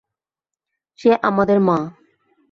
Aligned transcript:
সে 0.99 1.09
আমাদের 1.21 1.57
মা। 1.59 1.77